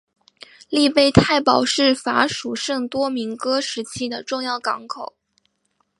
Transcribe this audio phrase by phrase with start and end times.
[0.67, 5.15] 利贝泰堡是法属圣多明戈时期的重要港口。